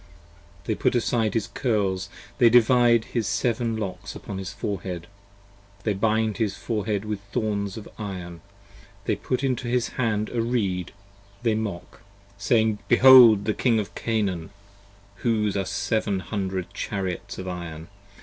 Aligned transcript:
They 0.63 0.73
put 0.73 0.95
aside 0.95 1.35
his 1.35 1.45
curls: 1.45 2.09
they 2.39 2.49
divide 2.49 3.05
his 3.13 3.27
seven 3.27 3.77
locks 3.77 4.15
upon 4.15 4.39
His 4.39 4.51
forehead: 4.51 5.05
they 5.83 5.93
bind 5.93 6.37
his 6.37 6.57
forehead 6.57 7.05
with 7.05 7.19
thorns 7.31 7.77
of 7.77 7.87
iron, 7.99 8.41
They 9.05 9.15
put 9.15 9.43
into 9.43 9.67
his 9.67 9.89
hand 9.89 10.29
a 10.33 10.41
reed, 10.41 10.91
they 11.43 11.53
mock, 11.53 12.01
Saying: 12.39 12.79
Behold 12.87 13.45
25 13.45 13.45
The 13.45 13.53
King 13.53 13.77
of 13.79 13.93
Canaan, 13.93 14.49
whose 15.17 15.55
are 15.55 15.65
seven 15.65 16.19
hundred 16.21 16.73
chariots 16.73 17.37
of 17.37 17.47
iron 17.47 17.87